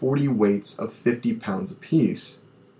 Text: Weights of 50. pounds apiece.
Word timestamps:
Weights 0.03 0.79
of 0.79 0.91
50. 0.95 1.33
pounds 1.35 1.71
apiece. 1.71 2.39